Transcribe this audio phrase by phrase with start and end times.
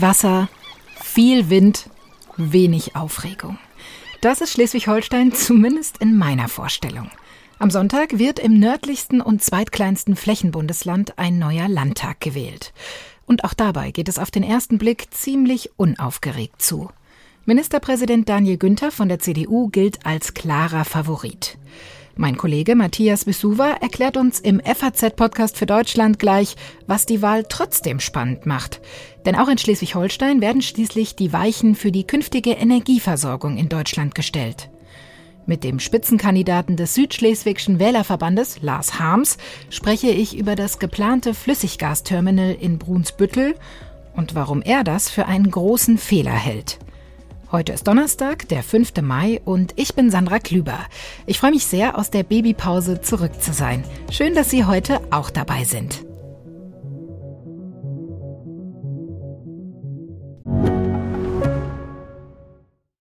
[0.00, 0.48] Wasser,
[1.02, 1.88] viel Wind,
[2.36, 3.58] wenig Aufregung.
[4.20, 7.10] Das ist Schleswig-Holstein zumindest in meiner Vorstellung.
[7.58, 12.74] Am Sonntag wird im nördlichsten und zweitkleinsten Flächenbundesland ein neuer Landtag gewählt.
[13.24, 16.90] Und auch dabei geht es auf den ersten Blick ziemlich unaufgeregt zu.
[17.46, 21.56] Ministerpräsident Daniel Günther von der CDU gilt als klarer Favorit.
[22.18, 28.00] Mein Kollege Matthias Wisuva erklärt uns im FAZ-Podcast für Deutschland gleich, was die Wahl trotzdem
[28.00, 28.80] spannend macht.
[29.26, 34.70] Denn auch in Schleswig-Holstein werden schließlich die Weichen für die künftige Energieversorgung in Deutschland gestellt.
[35.44, 39.36] Mit dem Spitzenkandidaten des Südschleswigschen Wählerverbandes, Lars Harms,
[39.68, 43.56] spreche ich über das geplante Flüssiggasterminal in Brunsbüttel
[44.14, 46.78] und warum er das für einen großen Fehler hält.
[47.56, 49.00] Heute ist Donnerstag, der 5.
[49.00, 50.78] Mai und ich bin Sandra Klüber.
[51.24, 53.82] Ich freue mich sehr, aus der Babypause zurück zu sein.
[54.10, 56.05] Schön, dass Sie heute auch dabei sind.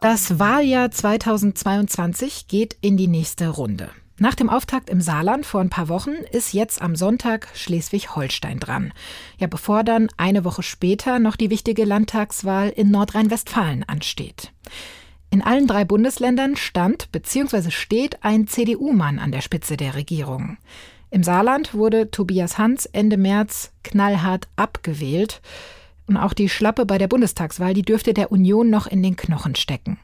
[0.00, 3.88] Das Wahljahr 2022 geht in die nächste Runde.
[4.18, 8.92] Nach dem Auftakt im Saarland vor ein paar Wochen ist jetzt am Sonntag Schleswig-Holstein dran.
[9.38, 14.52] Ja, bevor dann eine Woche später noch die wichtige Landtagswahl in Nordrhein-Westfalen ansteht.
[15.30, 17.70] In allen drei Bundesländern stand bzw.
[17.70, 20.58] steht ein CDU-Mann an der Spitze der Regierung.
[21.10, 25.40] Im Saarland wurde Tobias Hans Ende März knallhart abgewählt.
[26.06, 29.56] Und auch die Schlappe bei der Bundestagswahl, die dürfte der Union noch in den Knochen
[29.56, 29.98] stecken.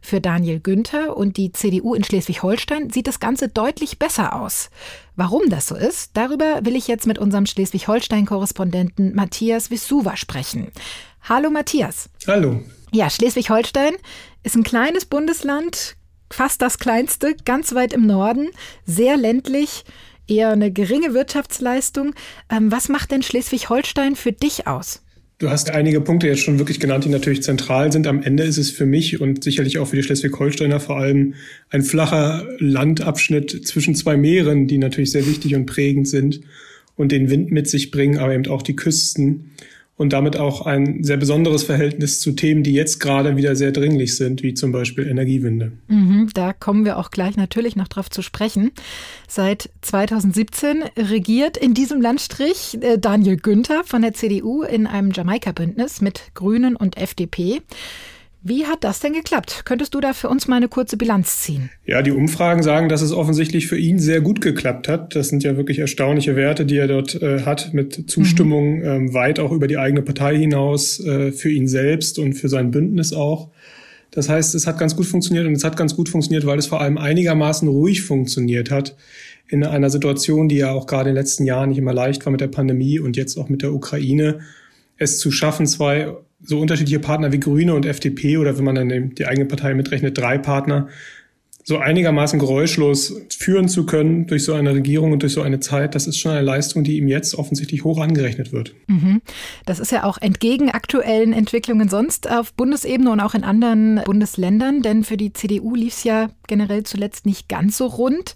[0.00, 4.70] Für Daniel Günther und die CDU in Schleswig-Holstein sieht das Ganze deutlich besser aus.
[5.16, 10.70] Warum das so ist, darüber will ich jetzt mit unserem Schleswig-Holstein-Korrespondenten Matthias Wisuva sprechen.
[11.28, 12.08] Hallo Matthias.
[12.26, 12.62] Hallo.
[12.92, 13.94] Ja, Schleswig-Holstein
[14.44, 15.96] ist ein kleines Bundesland,
[16.30, 18.48] fast das kleinste, ganz weit im Norden,
[18.86, 19.84] sehr ländlich,
[20.28, 22.14] eher eine geringe Wirtschaftsleistung.
[22.48, 25.02] Ähm, was macht denn Schleswig-Holstein für dich aus?
[25.40, 28.08] Du hast einige Punkte jetzt schon wirklich genannt, die natürlich zentral sind.
[28.08, 31.34] Am Ende ist es für mich und sicherlich auch für die Schleswig-Holsteiner vor allem
[31.70, 36.40] ein flacher Landabschnitt zwischen zwei Meeren, die natürlich sehr wichtig und prägend sind
[36.96, 39.52] und den Wind mit sich bringen, aber eben auch die Küsten
[39.98, 44.16] und damit auch ein sehr besonderes Verhältnis zu Themen, die jetzt gerade wieder sehr dringlich
[44.16, 45.72] sind, wie zum Beispiel Energiewende.
[45.88, 48.70] Mhm, da kommen wir auch gleich natürlich noch drauf zu sprechen.
[49.26, 56.00] Seit 2017 regiert in diesem Landstrich äh, Daniel Günther von der CDU in einem Jamaika-Bündnis
[56.00, 57.60] mit Grünen und FDP.
[58.42, 59.62] Wie hat das denn geklappt?
[59.64, 61.70] Könntest du da für uns mal eine kurze Bilanz ziehen?
[61.86, 65.16] Ja, die Umfragen sagen, dass es offensichtlich für ihn sehr gut geklappt hat.
[65.16, 68.84] Das sind ja wirklich erstaunliche Werte, die er dort äh, hat, mit Zustimmung mhm.
[68.84, 72.70] ähm, weit auch über die eigene Partei hinaus, äh, für ihn selbst und für sein
[72.70, 73.50] Bündnis auch.
[74.12, 76.66] Das heißt, es hat ganz gut funktioniert und es hat ganz gut funktioniert, weil es
[76.66, 78.96] vor allem einigermaßen ruhig funktioniert hat
[79.48, 82.30] in einer Situation, die ja auch gerade in den letzten Jahren nicht immer leicht war
[82.30, 84.40] mit der Pandemie und jetzt auch mit der Ukraine,
[84.96, 89.14] es zu schaffen, zwei so unterschiedliche Partner wie Grüne und FDP oder wenn man dann
[89.14, 90.88] die eigene Partei mitrechnet, drei Partner,
[91.68, 95.94] so einigermaßen geräuschlos führen zu können durch so eine Regierung und durch so eine Zeit,
[95.94, 98.74] das ist schon eine Leistung, die ihm jetzt offensichtlich hoch angerechnet wird.
[98.86, 99.20] Mhm.
[99.66, 104.80] Das ist ja auch entgegen aktuellen Entwicklungen sonst auf Bundesebene und auch in anderen Bundesländern,
[104.80, 108.34] denn für die CDU lief es ja generell zuletzt nicht ganz so rund.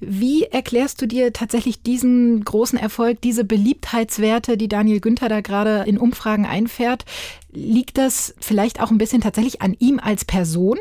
[0.00, 5.84] Wie erklärst du dir tatsächlich diesen großen Erfolg, diese Beliebtheitswerte, die Daniel Günther da gerade
[5.88, 7.06] in Umfragen einfährt?
[7.50, 10.76] Liegt das vielleicht auch ein bisschen tatsächlich an ihm als Person?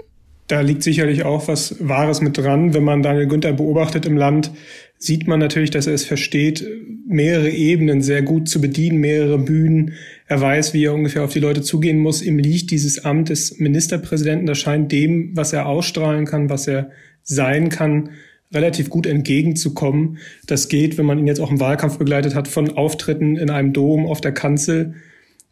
[0.47, 2.74] Da liegt sicherlich auch was Wahres mit dran.
[2.74, 4.51] Wenn man Daniel Günther beobachtet im Land,
[4.97, 6.65] sieht man natürlich, dass er es versteht,
[7.07, 9.94] mehrere Ebenen sehr gut zu bedienen, mehrere Bühnen.
[10.27, 12.21] Er weiß, wie er ungefähr auf die Leute zugehen muss.
[12.21, 14.45] Ihm liegt dieses Amt des Ministerpräsidenten.
[14.45, 16.92] Das scheint dem, was er ausstrahlen kann, was er
[17.24, 18.12] sein kann,
[18.53, 20.19] relativ gut entgegenzukommen.
[20.45, 23.74] Das geht, wenn man ihn jetzt auch im Wahlkampf begleitet hat, von Auftritten in einem
[23.74, 24.94] Dom auf der Kanzel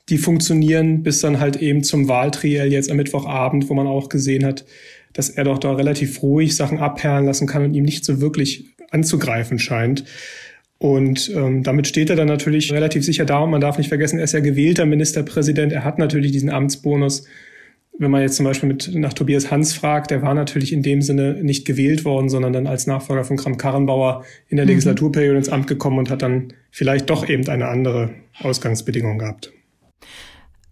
[0.10, 4.46] die funktionieren, bis dann halt eben zum Wahltriell jetzt am Mittwochabend, wo man auch gesehen
[4.46, 4.66] hat,
[5.14, 8.76] dass er doch da relativ ruhig Sachen abperlen lassen kann und ihm nicht so wirklich
[8.92, 10.04] anzugreifen scheint.
[10.78, 14.18] Und ähm, damit steht er dann natürlich relativ sicher da und man darf nicht vergessen,
[14.18, 17.26] er ist ja gewählter Ministerpräsident, er hat natürlich diesen Amtsbonus.
[17.98, 21.02] wenn man jetzt zum Beispiel mit, nach Tobias Hans fragt, der war natürlich in dem
[21.02, 24.72] Sinne nicht gewählt worden, sondern dann als Nachfolger von Kram-Karrenbauer in der mhm.
[24.72, 28.10] Legislaturperiode ins Amt gekommen und hat dann vielleicht doch eben eine andere
[28.42, 29.54] Ausgangsbedingung gehabt.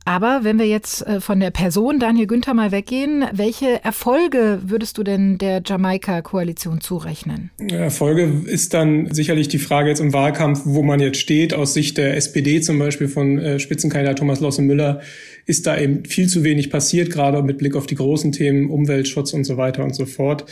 [0.03, 4.97] Aber wenn wir jetzt äh, von der Person Daniel Günther mal weggehen, welche Erfolge würdest
[4.97, 7.51] du denn der Jamaika-Koalition zurechnen?
[7.69, 11.53] Erfolge ist dann sicherlich die Frage jetzt im Wahlkampf, wo man jetzt steht.
[11.53, 15.01] Aus Sicht der SPD zum Beispiel von äh, Spitzenkandidat Thomas Losse Müller
[15.45, 19.33] ist da eben viel zu wenig passiert, gerade mit Blick auf die großen Themen Umweltschutz
[19.33, 20.45] und so weiter und so fort.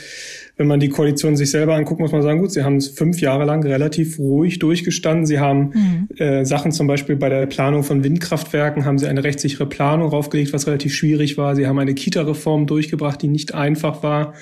[0.60, 3.22] Wenn man die Koalition sich selber anguckt, muss man sagen, gut, sie haben es fünf
[3.22, 5.24] Jahre lang relativ ruhig durchgestanden.
[5.24, 6.08] Sie haben mhm.
[6.18, 10.52] äh, Sachen zum Beispiel bei der Planung von Windkraftwerken, haben sie eine rechtssichere Planung raufgelegt,
[10.52, 11.56] was relativ schwierig war.
[11.56, 14.34] Sie haben eine Kita-Reform durchgebracht, die nicht einfach war.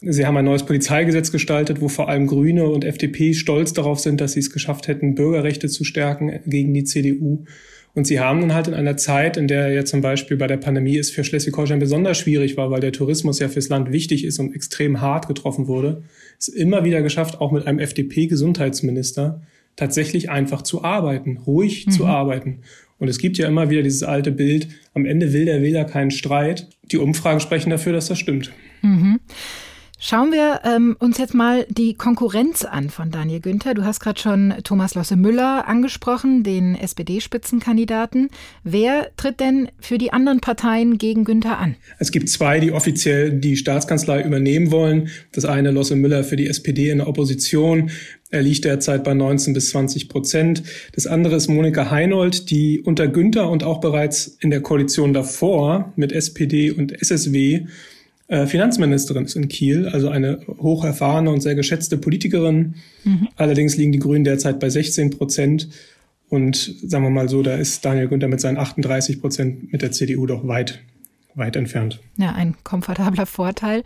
[0.00, 4.22] Sie haben ein neues Polizeigesetz gestaltet, wo vor allem Grüne und FDP stolz darauf sind,
[4.22, 7.44] dass sie es geschafft hätten, Bürgerrechte zu stärken gegen die CDU.
[7.94, 10.56] Und sie haben dann halt in einer Zeit, in der ja zum Beispiel bei der
[10.56, 14.38] Pandemie es für Schleswig-Holstein besonders schwierig war, weil der Tourismus ja fürs Land wichtig ist
[14.38, 16.02] und extrem hart getroffen wurde,
[16.38, 19.42] es immer wieder geschafft, auch mit einem FDP-Gesundheitsminister
[19.76, 21.90] tatsächlich einfach zu arbeiten, ruhig mhm.
[21.90, 22.60] zu arbeiten.
[22.98, 26.10] Und es gibt ja immer wieder dieses alte Bild, am Ende will der Wähler keinen
[26.10, 26.68] Streit.
[26.92, 28.52] Die Umfragen sprechen dafür, dass das stimmt.
[28.80, 29.20] Mhm.
[30.04, 33.72] Schauen wir ähm, uns jetzt mal die Konkurrenz an von Daniel Günther.
[33.72, 38.28] Du hast gerade schon Thomas Losse Müller angesprochen, den SPD-Spitzenkandidaten.
[38.64, 41.76] Wer tritt denn für die anderen Parteien gegen Günther an?
[42.00, 45.08] Es gibt zwei, die offiziell die Staatskanzlei übernehmen wollen.
[45.30, 47.92] Das eine Losse Müller für die SPD in der Opposition.
[48.32, 50.64] Er liegt derzeit bei 19 bis 20 Prozent.
[50.96, 55.92] Das andere ist Monika Heinold, die unter Günther und auch bereits in der Koalition davor
[55.94, 57.66] mit SPD und SSW
[58.46, 62.76] Finanzministerin ist in Kiel, also eine hoch erfahrene und sehr geschätzte Politikerin.
[63.04, 63.28] Mhm.
[63.36, 65.68] Allerdings liegen die Grünen derzeit bei 16 Prozent.
[66.28, 69.92] Und sagen wir mal so, da ist Daniel Günther mit seinen 38 Prozent mit der
[69.92, 70.80] CDU doch weit
[71.34, 72.00] weit entfernt.
[72.18, 73.82] Ja, ein komfortabler Vorteil.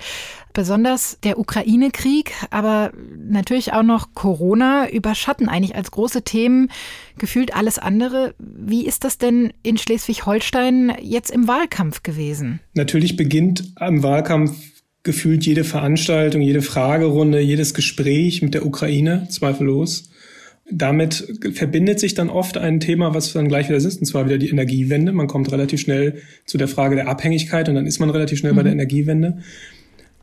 [0.53, 6.71] Besonders der Ukraine-Krieg, aber natürlich auch noch Corona überschatten eigentlich als große Themen
[7.19, 8.35] gefühlt alles andere.
[8.39, 12.61] Wie ist das denn in Schleswig-Holstein jetzt im Wahlkampf gewesen?
[12.75, 14.57] Natürlich beginnt am Wahlkampf
[15.03, 20.11] gefühlt jede Veranstaltung, jede Fragerunde, jedes Gespräch mit der Ukraine, zweifellos.
[20.71, 24.39] Damit verbindet sich dann oft ein Thema, was dann gleich wieder ist, und zwar wieder
[24.39, 25.13] die Energiewende.
[25.13, 28.53] Man kommt relativ schnell zu der Frage der Abhängigkeit und dann ist man relativ schnell
[28.53, 28.57] mhm.
[28.57, 28.81] bei der mhm.
[28.81, 29.39] Energiewende.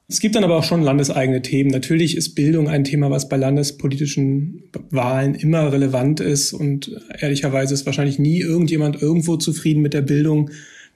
[0.10, 1.70] Es gibt dann aber auch schon landeseigene Themen.
[1.70, 7.86] Natürlich ist Bildung ein Thema, was bei landespolitischen Wahlen immer relevant ist und ehrlicherweise ist
[7.86, 10.50] wahrscheinlich nie irgendjemand irgendwo zufrieden mit der Bildung.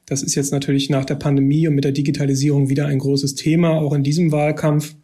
[0.05, 3.71] Das ist jetzt natürlich nach der Pandemie und mit der Digitalisierung wieder ein großes Thema,
[3.71, 4.95] auch in diesem Wahlkampf.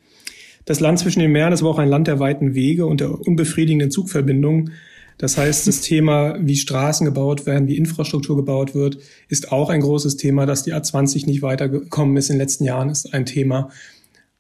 [0.65, 3.12] Das Land zwischen den Meeren ist aber auch ein Land der weiten Wege und der
[3.19, 4.71] unbefriedigenden Zugverbindungen.
[5.18, 9.81] Das heißt, das Thema, wie Straßen gebaut werden, wie Infrastruktur gebaut wird, ist auch ein
[9.81, 10.45] großes Thema.
[10.45, 13.69] Dass die A20 nicht weitergekommen ist in den letzten Jahren, ist ein Thema.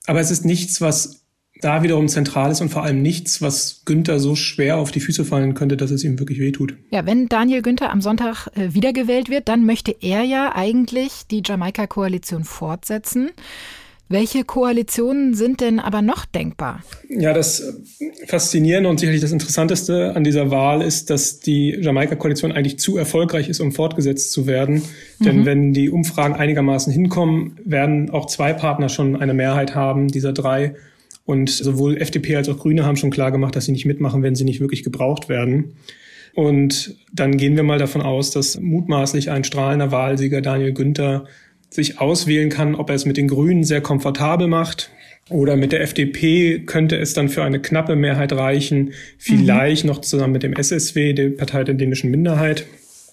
[0.05, 1.23] Aber es ist nichts, was
[1.61, 5.23] da wiederum zentral ist und vor allem nichts, was Günther so schwer auf die Füße
[5.23, 6.75] fallen könnte, dass es ihm wirklich wehtut.
[6.89, 11.41] Ja, wenn Daniel Günther am Sonntag äh, wiedergewählt wird, dann möchte er ja eigentlich die
[11.45, 13.29] Jamaika-Koalition fortsetzen.
[14.13, 16.83] Welche Koalitionen sind denn aber noch denkbar?
[17.09, 17.81] Ja, das
[18.27, 23.49] Faszinierende und sicherlich das Interessanteste an dieser Wahl ist, dass die Jamaika-Koalition eigentlich zu erfolgreich
[23.49, 24.83] ist, um fortgesetzt zu werden.
[25.17, 25.25] Mhm.
[25.25, 30.31] Denn wenn die Umfragen einigermaßen hinkommen, werden auch zwei Partner schon eine Mehrheit haben, dieser
[30.31, 30.75] drei.
[31.25, 34.35] Und sowohl FDP als auch Grüne haben schon klar gemacht, dass sie nicht mitmachen, wenn
[34.35, 35.73] sie nicht wirklich gebraucht werden.
[36.35, 41.25] Und dann gehen wir mal davon aus, dass mutmaßlich ein strahlender Wahlsieger Daniel Günther
[41.73, 44.89] sich auswählen kann, ob er es mit den Grünen sehr komfortabel macht.
[45.29, 49.89] Oder mit der FDP könnte es dann für eine knappe Mehrheit reichen, vielleicht mhm.
[49.89, 52.65] noch zusammen mit dem SSW, der Partei der dänischen Minderheit.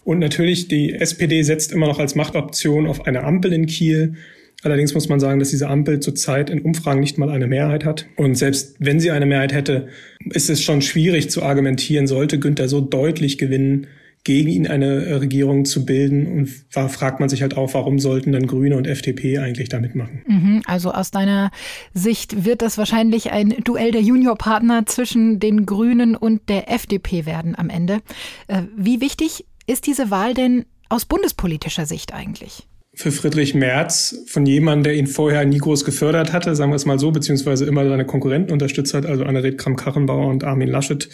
[0.05, 4.15] Und natürlich, die SPD setzt immer noch als Machtoption auf eine Ampel in Kiel.
[4.63, 8.07] Allerdings muss man sagen, dass diese Ampel zurzeit in Umfragen nicht mal eine Mehrheit hat.
[8.17, 9.89] Und selbst wenn sie eine Mehrheit hätte,
[10.25, 13.87] ist es schon schwierig zu argumentieren, sollte Günther so deutlich gewinnen,
[14.25, 16.27] gegen ihn eine äh, Regierung zu bilden.
[16.27, 19.81] Und da fragt man sich halt auch, warum sollten dann Grüne und FDP eigentlich da
[19.81, 20.23] mitmachen?
[20.27, 21.51] Mhm, also aus deiner
[21.95, 27.55] Sicht wird das wahrscheinlich ein Duell der Juniorpartner zwischen den Grünen und der FDP werden
[27.57, 28.01] am Ende.
[28.47, 32.67] Äh, wie wichtig ist diese Wahl denn aus bundespolitischer Sicht eigentlich?
[32.93, 36.87] für Friedrich Merz von jemandem, der ihn vorher nie groß gefördert hatte, sagen wir es
[36.87, 41.09] mal so, beziehungsweise immer seine Konkurrenten unterstützt hat, also Annegret Kramp-Karrenbauer und Armin Laschet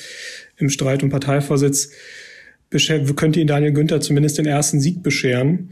[0.56, 1.90] im Streit um Parteivorsitz,
[2.70, 5.70] könnte ihn Daniel Günther zumindest den ersten Sieg bescheren.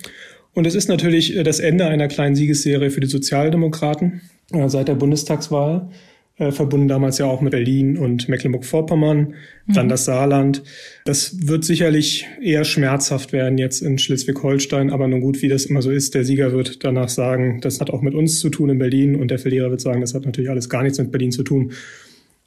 [0.52, 4.20] Und es ist natürlich äh, das Ende einer kleinen Siegesserie für die Sozialdemokraten
[4.52, 5.90] äh, seit der Bundestagswahl.
[6.36, 9.34] äh, verbunden damals ja auch mit Berlin und Mecklenburg-Vorpommern,
[9.66, 9.72] mhm.
[9.72, 10.62] dann das Saarland.
[11.04, 15.82] Das wird sicherlich eher schmerzhaft werden jetzt in Schleswig-Holstein, aber nun gut, wie das immer
[15.82, 18.78] so ist, der Sieger wird danach sagen, das hat auch mit uns zu tun in
[18.78, 21.44] Berlin und der Verlierer wird sagen, das hat natürlich alles gar nichts mit Berlin zu
[21.44, 21.72] tun.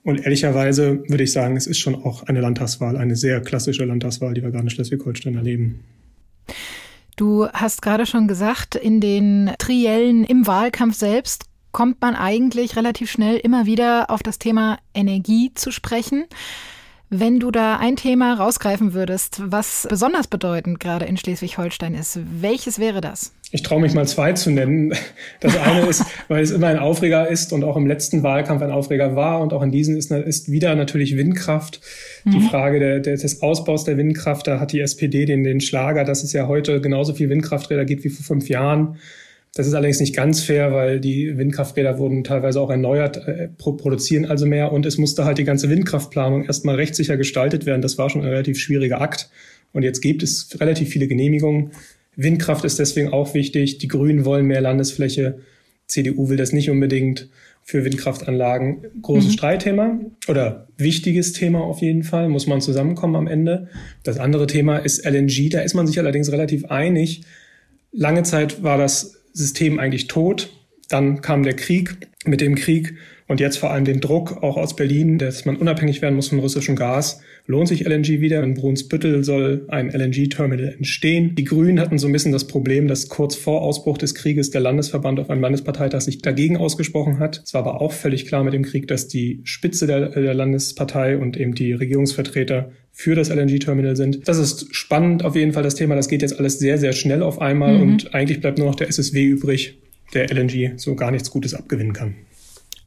[0.08, 4.34] Und ehrlicherweise würde ich sagen, es ist schon auch eine Landtagswahl, eine sehr klassische Landtagswahl,
[4.34, 5.84] die wir gerade in Schleswig-Holstein erleben.
[7.18, 13.12] Du hast gerade schon gesagt, in den Triellen im Wahlkampf selbst kommt man eigentlich relativ
[13.12, 16.24] schnell immer wieder auf das Thema Energie zu sprechen.
[17.10, 22.80] Wenn du da ein Thema rausgreifen würdest, was besonders bedeutend gerade in Schleswig-Holstein ist, welches
[22.80, 23.34] wäre das?
[23.52, 24.94] Ich traue mich mal zwei zu nennen.
[25.40, 28.72] Das eine ist, weil es immer ein Aufreger ist und auch im letzten Wahlkampf ein
[28.72, 31.80] Aufreger war und auch in diesem ist, ist wieder natürlich Windkraft.
[32.26, 32.32] Mhm.
[32.32, 36.04] Die Frage der, der, des Ausbaus der Windkraft, da hat die SPD den, den Schlager,
[36.06, 38.98] dass es ja heute genauso viel Windkrafträder gibt wie vor fünf Jahren.
[39.54, 44.26] Das ist allerdings nicht ganz fair, weil die Windkrafträder wurden teilweise auch erneuert, äh, produzieren
[44.26, 47.84] also mehr und es musste halt die ganze Windkraftplanung erstmal rechtssicher gestaltet werden.
[47.84, 49.30] Das war schon ein relativ schwieriger Akt.
[49.74, 51.72] Und jetzt gibt es relativ viele Genehmigungen.
[52.18, 53.78] Windkraft ist deswegen auch wichtig.
[53.78, 55.40] Die Grünen wollen mehr Landesfläche.
[55.86, 57.30] CDU will das nicht unbedingt
[57.64, 58.86] für Windkraftanlagen.
[59.02, 59.34] Großes mhm.
[59.34, 62.28] Streitthema oder wichtiges Thema auf jeden Fall.
[62.28, 63.70] Muss man zusammenkommen am Ende.
[64.04, 65.50] Das andere Thema ist LNG.
[65.52, 67.22] Da ist man sich allerdings relativ einig.
[67.92, 70.50] Lange Zeit war das System eigentlich tot.
[70.90, 72.08] Dann kam der Krieg.
[72.26, 72.96] Mit dem Krieg
[73.28, 76.40] und jetzt vor allem den Druck auch aus Berlin, dass man unabhängig werden muss von
[76.40, 78.44] russischem Gas, lohnt sich LNG wieder.
[78.44, 81.34] In Brunsbüttel soll ein LNG-Terminal entstehen.
[81.36, 84.62] Die Grünen hatten so ein bisschen das Problem, dass kurz vor Ausbruch des Krieges der
[84.62, 87.42] Landesverband auf einem Landesparteitag sich dagegen ausgesprochen hat.
[87.44, 91.18] Es war aber auch völlig klar mit dem Krieg, dass die Spitze der, der Landespartei
[91.18, 94.28] und eben die Regierungsvertreter für das LNG-Terminal sind.
[94.28, 95.96] Das ist spannend auf jeden Fall das Thema.
[95.96, 97.82] Das geht jetzt alles sehr, sehr schnell auf einmal mhm.
[97.82, 99.78] und eigentlich bleibt nur noch der SSW übrig,
[100.14, 102.16] der LNG so gar nichts Gutes abgewinnen kann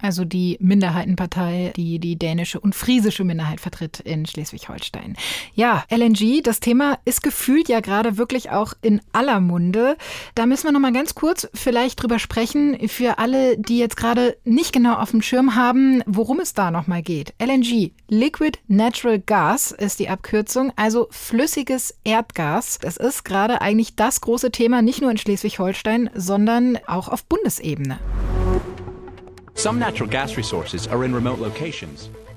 [0.03, 5.17] also die Minderheitenpartei, die die dänische und friesische Minderheit vertritt in Schleswig-Holstein.
[5.55, 9.97] Ja, LNG, das Thema ist gefühlt ja gerade wirklich auch in aller Munde.
[10.35, 14.37] Da müssen wir noch mal ganz kurz vielleicht drüber sprechen für alle, die jetzt gerade
[14.45, 17.35] nicht genau auf dem Schirm haben, worum es da noch mal geht.
[17.41, 22.79] LNG, Liquid Natural Gas ist die Abkürzung, also flüssiges Erdgas.
[22.79, 27.99] Das ist gerade eigentlich das große Thema nicht nur in Schleswig-Holstein, sondern auch auf Bundesebene.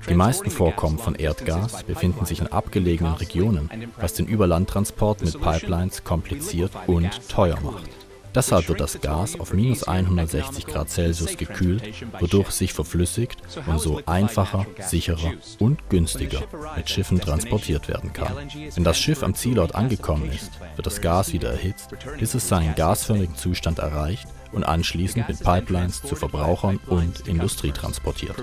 [0.08, 6.04] Die meisten Vorkommen von Erdgas befinden sich in abgelegenen Regionen, was den Überlandtransport mit Pipelines
[6.04, 7.88] kompliziert und teuer macht.
[8.34, 11.82] Deshalb wird das Gas auf minus 160 Grad Celsius gekühlt,
[12.20, 16.42] wodurch es sich verflüssigt und so einfacher, sicherer und günstiger
[16.76, 18.34] mit Schiffen transportiert werden kann.
[18.74, 22.74] Wenn das Schiff am Zielort angekommen ist, wird das Gas wieder erhitzt, bis es seinen
[22.74, 28.36] gasförmigen Zustand erreicht und anschließend mit Pipelines zu Verbrauchern und Industrie transportiert.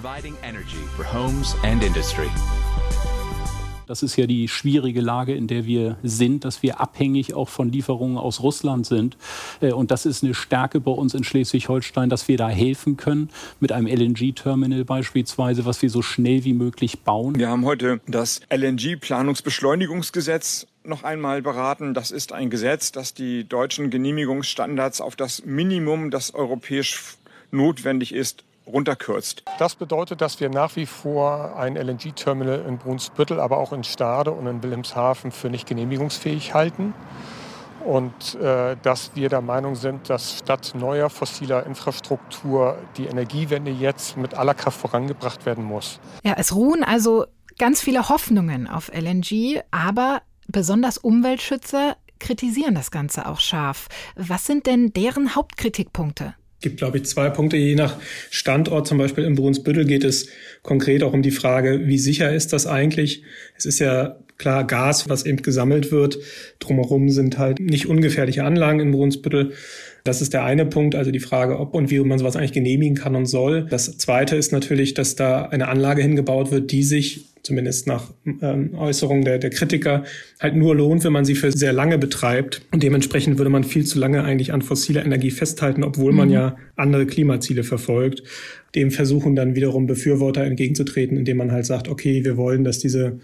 [3.91, 7.73] Das ist ja die schwierige Lage, in der wir sind, dass wir abhängig auch von
[7.73, 9.17] Lieferungen aus Russland sind.
[9.59, 13.29] Äh, und das ist eine Stärke bei uns in Schleswig-Holstein, dass wir da helfen können
[13.59, 17.37] mit einem LNG-Terminal beispielsweise, was wir so schnell wie möglich bauen.
[17.37, 21.93] Wir haben heute das LNG-Planungsbeschleunigungsgesetz noch einmal beraten.
[21.93, 27.15] Das ist ein Gesetz, das die deutschen Genehmigungsstandards auf das Minimum, das europäisch
[27.51, 29.43] notwendig ist, runterkürzt.
[29.59, 34.31] Das bedeutet, dass wir nach wie vor ein LNG-Terminal in Brunsbüttel, aber auch in Stade
[34.31, 36.93] und in Wilhelmshaven für nicht genehmigungsfähig halten.
[37.83, 44.17] Und äh, dass wir der Meinung sind, dass statt neuer fossiler Infrastruktur die Energiewende jetzt
[44.17, 45.99] mit aller Kraft vorangebracht werden muss.
[46.23, 47.25] Ja, es ruhen also
[47.57, 50.21] ganz viele Hoffnungen auf LNG, aber
[50.51, 53.87] besonders Umweltschützer kritisieren das Ganze auch scharf.
[54.15, 56.35] Was sind denn deren Hauptkritikpunkte?
[56.61, 57.57] gibt, glaube ich, zwei Punkte.
[57.57, 57.97] Je nach
[58.29, 60.27] Standort, zum Beispiel im Brunsbüttel, geht es
[60.61, 63.23] konkret auch um die Frage, wie sicher ist das eigentlich?
[63.57, 66.17] Es ist ja klar Gas, was eben gesammelt wird.
[66.59, 69.53] Drumherum sind halt nicht ungefährliche Anlagen im Brunsbüttel.
[70.03, 72.95] Das ist der eine Punkt, also die Frage, ob und wie man sowas eigentlich genehmigen
[72.95, 73.67] kann und soll.
[73.69, 78.75] Das zweite ist natürlich, dass da eine Anlage hingebaut wird, die sich zumindest nach ähm,
[78.75, 80.03] Äußerungen der, der Kritiker,
[80.39, 82.61] halt nur lohnt, wenn man sie für sehr lange betreibt.
[82.71, 86.17] Und dementsprechend würde man viel zu lange eigentlich an fossiler Energie festhalten, obwohl mhm.
[86.17, 88.23] man ja andere Klimaziele verfolgt.
[88.75, 93.19] Dem versuchen dann wiederum Befürworter entgegenzutreten, indem man halt sagt, okay, wir wollen, dass diese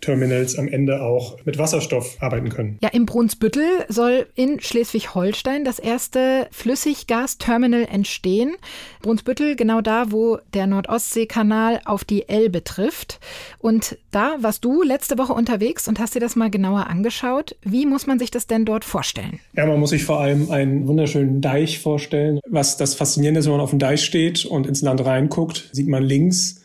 [0.00, 2.78] Terminals am Ende auch mit Wasserstoff arbeiten können.
[2.82, 8.56] Ja, im Brunsbüttel soll in Schleswig-Holstein das erste Flüssiggasterminal entstehen.
[9.02, 13.20] Brunsbüttel genau da, wo der Nordostseekanal auf die Elbe trifft.
[13.58, 17.56] Und da warst du letzte Woche unterwegs und hast dir das mal genauer angeschaut.
[17.62, 19.40] Wie muss man sich das denn dort vorstellen?
[19.54, 22.40] Ja, man muss sich vor allem einen wunderschönen Deich vorstellen.
[22.48, 25.88] Was das Faszinierende ist, wenn man auf dem Deich steht und ins Land reinguckt, sieht
[25.88, 26.62] man links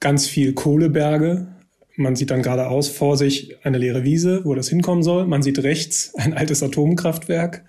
[0.00, 1.48] ganz viel Kohleberge,
[1.98, 5.26] man sieht dann geradeaus vor sich eine leere Wiese, wo das hinkommen soll.
[5.26, 7.64] Man sieht rechts ein altes Atomkraftwerk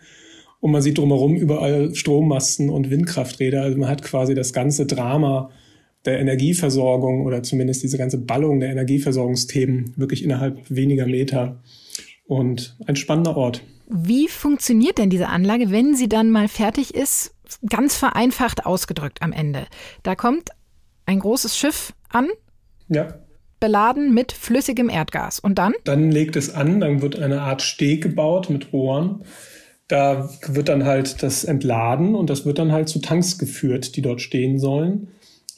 [0.60, 3.64] und man sieht drumherum überall Strommasten und Windkrafträder.
[3.64, 5.50] Also man hat quasi das ganze Drama
[6.06, 11.64] der Energieversorgung oder zumindest diese ganze Ballung der Energieversorgungsthemen wirklich innerhalb weniger Meter.
[12.28, 13.64] Und ein spannender Ort.
[13.88, 17.34] Wie funktioniert denn diese Anlage, wenn sie dann mal fertig ist?
[17.68, 19.66] Ganz vereinfacht ausgedrückt am Ende.
[20.04, 20.52] Da kommt
[21.08, 22.28] ein großes Schiff an.
[22.90, 23.22] Ja
[23.60, 25.40] beladen mit flüssigem Erdgas.
[25.40, 25.74] Und dann?
[25.84, 29.24] Dann legt es an, dann wird eine Art Steg gebaut mit Rohren.
[29.88, 34.02] Da wird dann halt das entladen und das wird dann halt zu Tanks geführt, die
[34.02, 35.10] dort stehen sollen.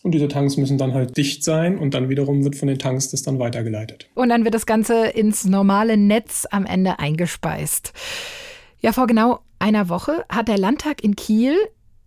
[0.03, 3.09] Und diese Tanks müssen dann halt dicht sein und dann wiederum wird von den Tanks
[3.09, 4.09] das dann weitergeleitet.
[4.15, 7.93] Und dann wird das Ganze ins normale Netz am Ende eingespeist.
[8.79, 11.55] Ja, vor genau einer Woche hat der Landtag in Kiel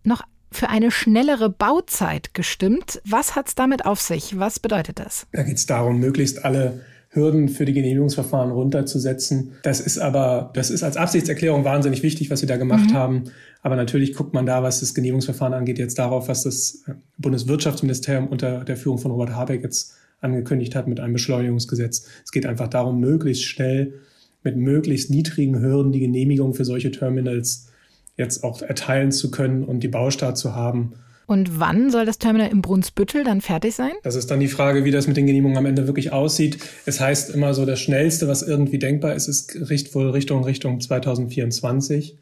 [0.03, 0.23] noch
[0.55, 3.01] für eine schnellere Bauzeit gestimmt.
[3.05, 4.39] Was hat es damit auf sich?
[4.39, 5.27] Was bedeutet das?
[5.33, 6.81] Da geht es darum, möglichst alle
[7.11, 9.53] Hürden für die Genehmigungsverfahren runterzusetzen.
[9.63, 12.95] Das ist aber, das ist als Absichtserklärung wahnsinnig wichtig, was wir da gemacht mhm.
[12.95, 13.25] haben.
[13.63, 16.85] Aber natürlich guckt man da, was das Genehmigungsverfahren angeht, jetzt darauf, was das
[17.19, 22.07] Bundeswirtschaftsministerium unter der Führung von Robert Habeck jetzt angekündigt hat mit einem Beschleunigungsgesetz.
[22.25, 23.95] Es geht einfach darum, möglichst schnell
[24.43, 27.69] mit möglichst niedrigen Hürden die Genehmigung für solche Terminals
[28.17, 30.95] jetzt auch erteilen zu können und die Baustart zu haben.
[31.27, 33.93] Und wann soll das Terminal im Brunsbüttel dann fertig sein?
[34.03, 36.59] Das ist dann die Frage, wie das mit den Genehmigungen am Ende wirklich aussieht.
[36.85, 42.19] Es heißt immer so, das Schnellste, was irgendwie denkbar ist, ist wohl Richtung Richtung 2024.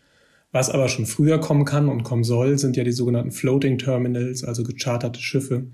[0.52, 4.44] Was aber schon früher kommen kann und kommen soll, sind ja die sogenannten Floating Terminals,
[4.44, 5.64] also gecharterte Schiffe,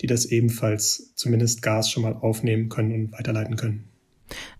[0.00, 3.84] die das ebenfalls zumindest Gas schon mal aufnehmen können und weiterleiten können.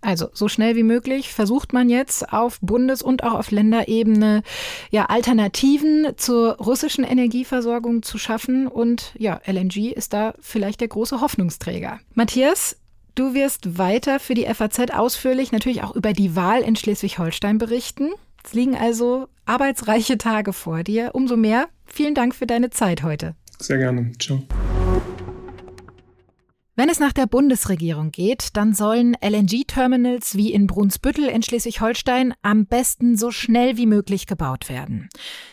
[0.01, 4.43] Also so schnell wie möglich versucht man jetzt auf Bundes- und auch auf Länderebene
[4.91, 11.21] ja Alternativen zur russischen Energieversorgung zu schaffen und ja, LNG ist da vielleicht der große
[11.21, 11.99] Hoffnungsträger.
[12.13, 12.77] Matthias,
[13.15, 18.09] du wirst weiter für die FAZ ausführlich natürlich auch über die Wahl in Schleswig-Holstein berichten.
[18.43, 21.11] Es liegen also arbeitsreiche Tage vor dir.
[21.13, 23.35] Umso mehr vielen Dank für deine Zeit heute.
[23.59, 24.11] Sehr gerne.
[24.19, 24.43] Ciao.
[26.77, 32.65] Wenn es nach der Bundesregierung geht, dann sollen LNG-Terminals wie in Brunsbüttel in Schleswig-Holstein am
[32.65, 35.07] besten so schnell wie möglich gebaut werden.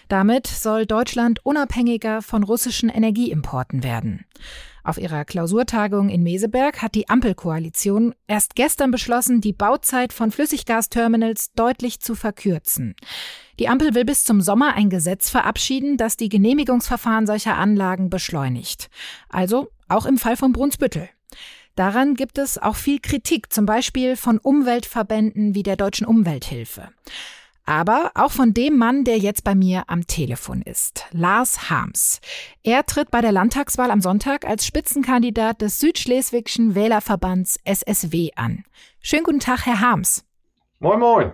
[0.08, 4.24] Damit soll Deutschland unabhängiger von russischen Energieimporten werden.
[4.82, 11.52] Auf ihrer Klausurtagung in Meseberg hat die Ampelkoalition erst gestern beschlossen, die Bauzeit von Flüssiggasterminals
[11.54, 12.96] deutlich zu verkürzen.
[13.61, 18.90] Die Ampel will bis zum Sommer ein Gesetz verabschieden, das die Genehmigungsverfahren solcher Anlagen beschleunigt.
[19.28, 21.09] Also auch im Fall von Brunsbüttel.
[21.74, 26.88] Daran gibt es auch viel Kritik, zum Beispiel von Umweltverbänden wie der Deutschen Umwelthilfe.
[27.64, 32.20] Aber auch von dem Mann, der jetzt bei mir am Telefon ist, Lars Harms.
[32.64, 38.64] Er tritt bei der Landtagswahl am Sonntag als Spitzenkandidat des Südschleswigschen Wählerverbands SSW an.
[39.00, 40.24] Schönen guten Tag, Herr Harms.
[40.81, 41.33] Moin, moin.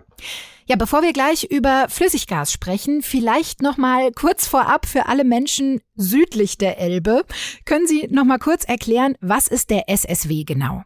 [0.71, 5.81] Ja, bevor wir gleich über Flüssiggas sprechen, vielleicht noch mal kurz vorab für alle Menschen
[5.97, 7.25] südlich der Elbe.
[7.65, 10.83] Können Sie noch mal kurz erklären, was ist der SSW genau?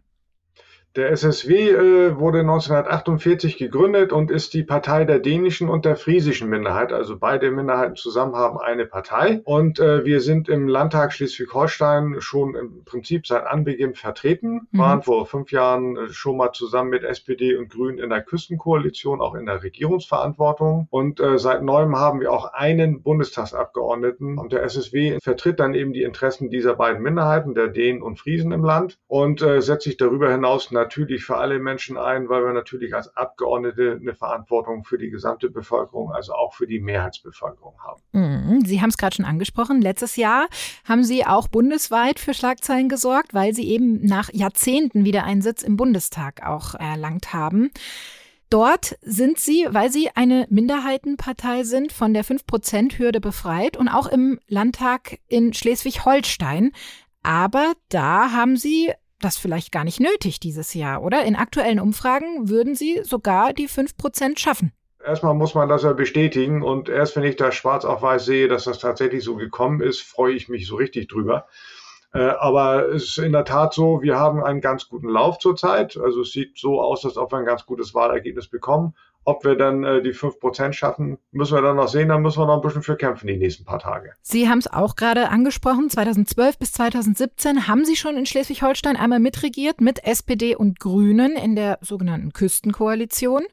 [0.95, 6.51] Der SSW äh, wurde 1948 gegründet und ist die Partei der dänischen und der friesischen
[6.51, 6.93] Minderheit.
[6.93, 9.41] Also beide Minderheiten zusammen haben eine Partei.
[9.45, 14.79] Und äh, wir sind im Landtag Schleswig-Holstein schon im Prinzip seit Anbeginn vertreten, mhm.
[14.79, 19.23] waren vor fünf Jahren äh, schon mal zusammen mit SPD und Grünen in der Küstenkoalition,
[19.23, 20.89] auch in der Regierungsverantwortung.
[20.91, 24.37] Und äh, seit neuem haben wir auch einen Bundestagsabgeordneten.
[24.37, 28.53] Und der SSW vertritt dann eben die Interessen dieser beiden Minderheiten, der Dänen und Friesen
[28.53, 32.53] im Land und äh, setzt sich darüber hinaus natürlich für alle Menschen ein, weil wir
[32.53, 38.03] natürlich als Abgeordnete eine Verantwortung für die gesamte Bevölkerung, also auch für die Mehrheitsbevölkerung haben.
[38.13, 38.65] Mhm.
[38.65, 39.81] Sie haben es gerade schon angesprochen.
[39.81, 40.49] Letztes Jahr
[40.87, 45.63] haben Sie auch bundesweit für Schlagzeilen gesorgt, weil Sie eben nach Jahrzehnten wieder einen Sitz
[45.63, 47.71] im Bundestag auch erlangt haben.
[48.51, 54.41] Dort sind sie, weil sie eine Minderheitenpartei sind, von der 5-Prozent-Hürde befreit und auch im
[54.47, 56.73] Landtag in Schleswig-Holstein.
[57.23, 58.93] Aber da haben sie
[59.25, 61.25] das vielleicht gar nicht nötig dieses Jahr, oder?
[61.25, 64.73] In aktuellen Umfragen würden Sie sogar die 5% schaffen.
[65.05, 68.47] Erstmal muss man das ja bestätigen und erst wenn ich da schwarz auf weiß sehe,
[68.47, 71.47] dass das tatsächlich so gekommen ist, freue ich mich so richtig drüber.
[72.15, 75.97] Äh, aber es ist in der Tat so, wir haben einen ganz guten Lauf zurzeit.
[75.97, 78.95] Also es sieht so aus, als ob wir ein ganz gutes Wahlergebnis bekommen.
[79.25, 82.09] Ob wir dann äh, die fünf Prozent schaffen, müssen wir dann noch sehen.
[82.09, 84.13] Da müssen wir noch ein bisschen für kämpfen die nächsten paar Tage.
[84.23, 85.89] Sie haben es auch gerade angesprochen.
[85.91, 91.55] 2012 bis 2017 haben Sie schon in Schleswig-Holstein einmal mitregiert mit SPD und Grünen in
[91.55, 93.45] der sogenannten Küstenkoalition.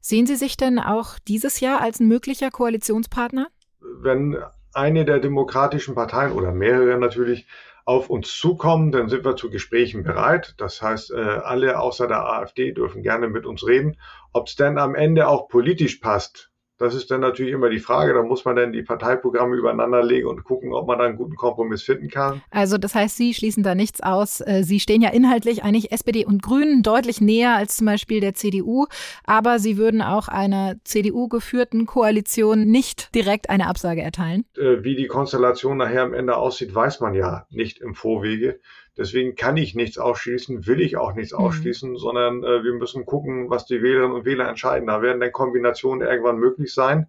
[0.00, 3.48] Sehen Sie sich denn auch dieses Jahr als ein möglicher Koalitionspartner?
[3.80, 4.38] Wenn
[4.72, 7.46] eine der demokratischen Parteien oder mehrere natürlich
[7.84, 10.54] auf uns zukommen, dann sind wir zu Gesprächen bereit.
[10.58, 13.96] Das heißt, äh, alle außer der AfD dürfen gerne mit uns reden.
[14.32, 16.49] Ob es dann am Ende auch politisch passt,
[16.80, 18.14] das ist dann natürlich immer die Frage.
[18.14, 21.36] Da muss man dann die Parteiprogramme übereinander legen und gucken, ob man da einen guten
[21.36, 22.40] Kompromiss finden kann.
[22.50, 24.40] Also das heißt, Sie schließen da nichts aus.
[24.40, 28.32] Äh, Sie stehen ja inhaltlich eigentlich SPD und Grünen deutlich näher als zum Beispiel der
[28.32, 28.86] CDU.
[29.24, 34.46] Aber Sie würden auch einer CDU-geführten Koalition nicht direkt eine Absage erteilen.
[34.56, 38.58] Äh, wie die Konstellation nachher am Ende aussieht, weiß man ja nicht im Vorwege.
[38.96, 41.38] Deswegen kann ich nichts ausschließen, will ich auch nichts mhm.
[41.38, 44.88] ausschließen, sondern äh, wir müssen gucken, was die Wählerinnen und Wähler entscheiden.
[44.88, 47.08] Da werden dann Kombinationen irgendwann möglich sein.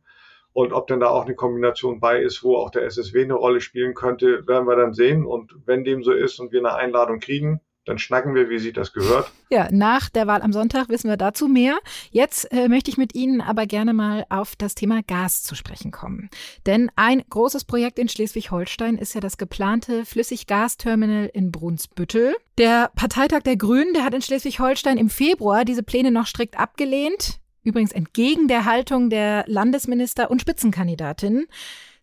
[0.53, 3.61] Und ob denn da auch eine Kombination bei ist, wo auch der SSW eine Rolle
[3.61, 5.25] spielen könnte, werden wir dann sehen.
[5.25, 8.73] Und wenn dem so ist und wir eine Einladung kriegen, dann schnacken wir, wie sich
[8.73, 9.31] das gehört.
[9.49, 11.79] Ja, nach der Wahl am Sonntag wissen wir dazu mehr.
[12.11, 15.91] Jetzt äh, möchte ich mit Ihnen aber gerne mal auf das Thema Gas zu sprechen
[15.91, 16.29] kommen.
[16.65, 22.35] Denn ein großes Projekt in Schleswig-Holstein ist ja das geplante Flüssiggasterminal in Brunsbüttel.
[22.57, 27.39] Der Parteitag der Grünen, der hat in Schleswig-Holstein im Februar diese Pläne noch strikt abgelehnt.
[27.63, 31.47] Übrigens entgegen der Haltung der Landesminister und Spitzenkandidatinnen.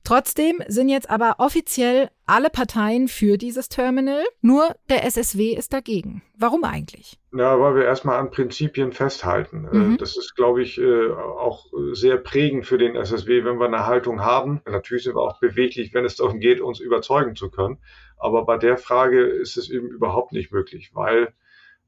[0.04, 6.22] Trotzdem sind jetzt aber offiziell alle Parteien für dieses Terminal, nur der SSW ist dagegen.
[6.36, 7.18] Warum eigentlich?
[7.32, 9.68] Ja, weil wir erstmal an Prinzipien festhalten.
[9.70, 9.96] Äh, mhm.
[9.98, 14.20] Das ist, glaube ich, äh, auch sehr prägend für den SSW, wenn wir eine Haltung
[14.20, 14.62] haben.
[14.66, 17.78] Natürlich sind wir auch beweglich, wenn es darum geht, uns überzeugen zu können.
[18.16, 21.34] Aber bei der Frage ist es eben überhaupt nicht möglich, weil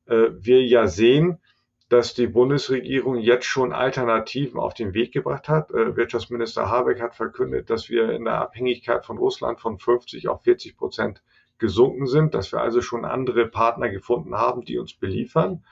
[0.07, 1.38] äh, wir ja sehen,
[1.90, 5.72] dass die Bundesregierung jetzt schon Alternativen auf den Weg gebracht hat.
[5.72, 10.44] Äh, Wirtschaftsminister Habeck hat verkündet, dass wir in der Abhängigkeit von Russland von 50 auf
[10.44, 11.20] 40 Prozent
[11.59, 15.64] gesunken sind, dass wir also schon andere Partner gefunden haben, die uns beliefern.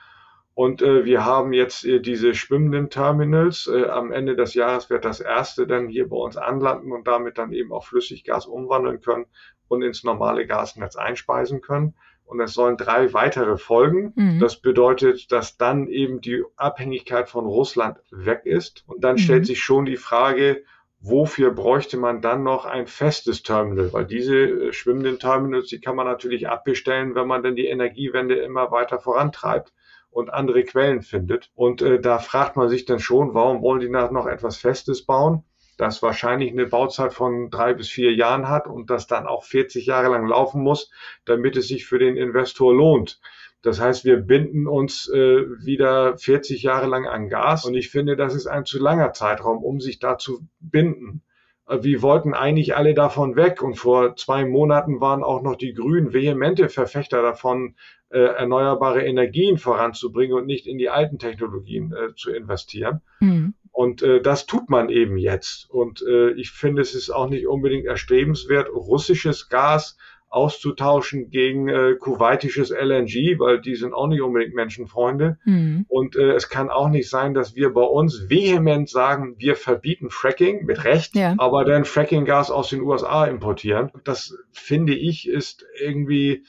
[0.53, 3.69] Und äh, wir haben jetzt äh, diese schwimmenden Terminals.
[3.69, 7.53] Am Ende des Jahres wird das erste dann hier bei uns anlanden und damit dann
[7.53, 9.25] eben auch Flüssiggas umwandeln können
[9.69, 11.95] und ins normale Gasnetz einspeisen können
[12.29, 14.13] und es sollen drei weitere folgen.
[14.15, 14.39] Mhm.
[14.39, 18.83] Das bedeutet, dass dann eben die Abhängigkeit von Russland weg ist.
[18.85, 19.19] Und dann mhm.
[19.19, 20.63] stellt sich schon die Frage,
[20.99, 23.91] wofür bräuchte man dann noch ein festes Terminal?
[23.93, 28.35] Weil diese äh, schwimmenden Terminals, die kann man natürlich abbestellen, wenn man dann die Energiewende
[28.35, 29.73] immer weiter vorantreibt
[30.11, 31.49] und andere Quellen findet.
[31.55, 35.43] Und äh, da fragt man sich dann schon, warum wollen die noch etwas Festes bauen?
[35.79, 39.85] Das wahrscheinlich eine Bauzeit von drei bis vier Jahren hat und das dann auch 40
[39.85, 40.91] Jahre lang laufen muss,
[41.23, 43.21] damit es sich für den Investor lohnt.
[43.61, 48.17] Das heißt, wir binden uns äh, wieder 40 Jahre lang an Gas und ich finde,
[48.17, 51.23] das ist ein zu langer Zeitraum, um sich da zu binden.
[51.65, 55.73] Äh, wir wollten eigentlich alle davon weg und vor zwei Monaten waren auch noch die
[55.73, 57.75] Grünen vehemente Verfechter davon,
[58.09, 63.01] äh, erneuerbare Energien voranzubringen und nicht in die alten Technologien äh, zu investieren.
[63.19, 63.53] Mhm.
[63.71, 65.69] Und äh, das tut man eben jetzt.
[65.69, 69.97] Und äh, ich finde, es ist auch nicht unbedingt erstrebenswert, russisches Gas
[70.29, 75.39] auszutauschen gegen äh, kuwaitisches LNG, weil die sind auch nicht unbedingt Menschenfreunde.
[75.43, 75.85] Mhm.
[75.87, 80.09] Und äh, es kann auch nicht sein, dass wir bei uns vehement sagen, wir verbieten
[80.09, 81.33] Fracking mit Recht, ja.
[81.37, 83.91] aber dann Frackinggas aus den USA importieren.
[84.03, 86.43] Das finde ich ist irgendwie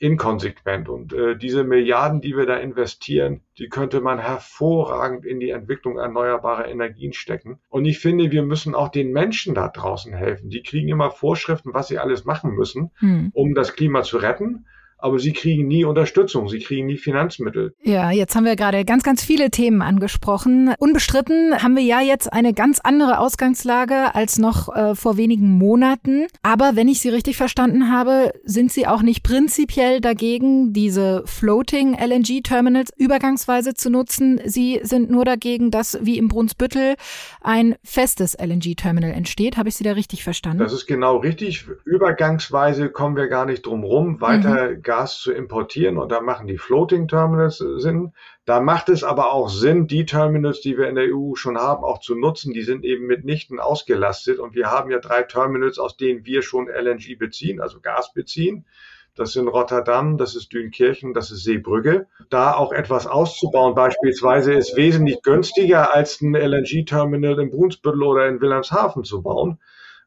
[0.00, 0.88] inkonsequent.
[0.88, 5.98] Und äh, diese Milliarden, die wir da investieren, die könnte man hervorragend in die Entwicklung
[5.98, 7.60] erneuerbarer Energien stecken.
[7.68, 10.48] Und ich finde, wir müssen auch den Menschen da draußen helfen.
[10.48, 13.30] Die kriegen immer Vorschriften, was sie alles machen müssen, hm.
[13.34, 14.64] um das Klima zu retten
[15.02, 17.74] aber sie kriegen nie Unterstützung, sie kriegen nie Finanzmittel.
[17.82, 20.74] Ja, jetzt haben wir gerade ganz, ganz viele Themen angesprochen.
[20.78, 26.26] Unbestritten haben wir ja jetzt eine ganz andere Ausgangslage als noch äh, vor wenigen Monaten.
[26.42, 31.94] Aber wenn ich Sie richtig verstanden habe, sind Sie auch nicht prinzipiell dagegen, diese Floating
[31.94, 34.40] LNG Terminals übergangsweise zu nutzen.
[34.44, 36.96] Sie sind nur dagegen, dass wie im Brunsbüttel
[37.40, 39.56] ein festes LNG Terminal entsteht.
[39.56, 40.58] Habe ich Sie da richtig verstanden?
[40.58, 41.66] Das ist genau richtig.
[41.84, 46.48] Übergangsweise kommen wir gar nicht drum rum, weiter mhm Gas zu importieren und da machen
[46.48, 48.12] die Floating Terminals Sinn.
[48.44, 51.84] Da macht es aber auch Sinn, die Terminals, die wir in der EU schon haben,
[51.84, 52.52] auch zu nutzen.
[52.52, 56.66] Die sind eben mitnichten ausgelastet und wir haben ja drei Terminals, aus denen wir schon
[56.66, 58.66] LNG beziehen, also Gas beziehen.
[59.14, 62.08] Das sind Rotterdam, das ist Dünkirchen, das ist Seebrügge.
[62.28, 68.40] Da auch etwas auszubauen beispielsweise ist wesentlich günstiger als ein LNG-Terminal in Brunsbüttel oder in
[68.40, 69.60] Wilhelmshaven zu bauen.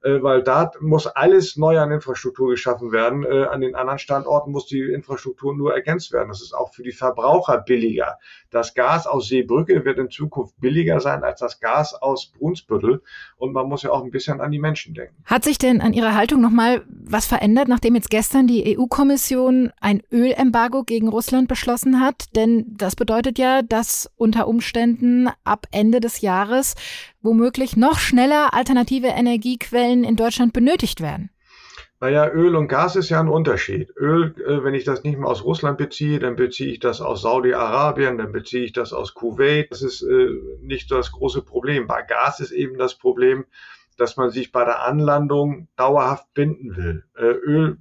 [0.04, 3.24] Äh, weil da muss alles neu an Infrastruktur geschaffen werden.
[3.24, 6.28] Äh, an den anderen Standorten muss die Infrastruktur nur ergänzt werden.
[6.30, 8.18] Das ist auch für die Verbraucher billiger.
[8.52, 13.02] Das Gas aus Seebrücke wird in Zukunft billiger sein als das Gas aus Brunsbüttel.
[13.38, 15.16] Und man muss ja auch ein bisschen an die Menschen denken.
[15.26, 20.04] Hat sich denn an Ihrer Haltung nochmal was verändert, nachdem jetzt gestern die EU-Kommission ein
[20.12, 22.36] Ölembargo gegen Russland beschlossen hat?
[22.36, 26.76] Denn das bedeutet ja, dass unter Umständen ab Ende des Jahres
[27.24, 31.32] womöglich noch schneller alternative Energiequellen in Deutschland benötigt werden?
[32.00, 33.90] Naja, Öl und Gas ist ja ein Unterschied.
[33.96, 37.22] Öl, äh, wenn ich das nicht mehr aus Russland beziehe, dann beziehe ich das aus
[37.22, 39.72] Saudi-Arabien, dann beziehe ich das aus Kuwait.
[39.72, 40.28] Das ist äh,
[40.62, 41.88] nicht das große Problem.
[41.88, 43.46] Bei Gas ist eben das Problem,
[43.98, 47.06] dass man sich bei der Anlandung dauerhaft binden will.
[47.16, 47.72] Äh,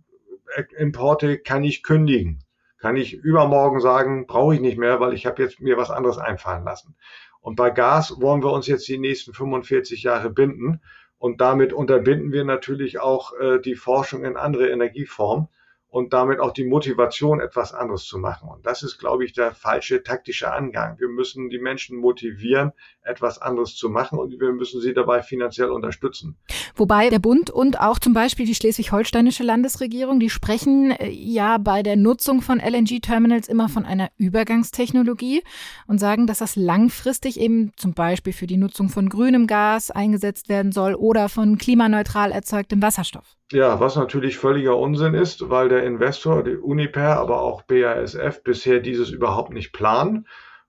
[0.76, 2.44] Ölimporte kann ich kündigen.
[2.78, 6.18] Kann ich übermorgen sagen, brauche ich nicht mehr, weil ich habe jetzt mir was anderes
[6.18, 6.94] einfallen lassen.
[7.42, 10.80] Und bei Gas wollen wir uns jetzt die nächsten 45 Jahre binden.
[11.18, 15.48] Und damit unterbinden wir natürlich auch äh, die Forschung in andere Energieformen
[15.92, 18.48] und damit auch die Motivation, etwas anderes zu machen.
[18.48, 20.98] Und das ist, glaube ich, der falsche taktische Angang.
[20.98, 25.70] Wir müssen die Menschen motivieren, etwas anderes zu machen und wir müssen sie dabei finanziell
[25.70, 26.38] unterstützen.
[26.74, 31.82] Wobei der Bund und auch zum Beispiel die schleswig-holsteinische Landesregierung, die sprechen äh, ja bei
[31.82, 35.42] der Nutzung von LNG-Terminals immer von einer Übergangstechnologie
[35.86, 40.48] und sagen, dass das langfristig eben zum Beispiel für die Nutzung von grünem Gas eingesetzt
[40.48, 43.36] werden soll oder von klimaneutral erzeugtem Wasserstoff.
[43.52, 48.80] Ja, was natürlich völliger Unsinn ist, weil der Investor, die Uniper, aber auch BASF bisher
[48.80, 50.26] dieses überhaupt nicht planen.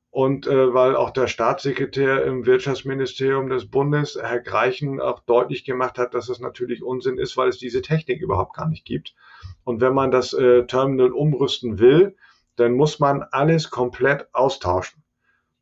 [0.10, 5.98] Und äh, weil auch der Staatssekretär im Wirtschaftsministerium des Bundes, Herr Greichen, auch deutlich gemacht
[5.98, 9.16] hat, dass es natürlich Unsinn ist, weil es diese Technik überhaupt gar nicht gibt.
[9.64, 12.18] Und wenn man das äh, Terminal umrüsten will,
[12.58, 15.02] dann muss man alles komplett austauschen.